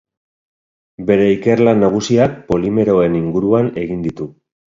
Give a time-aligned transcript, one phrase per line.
[1.09, 4.31] Bere ikerlan nagusiak polimeroen inguruan egin ditu.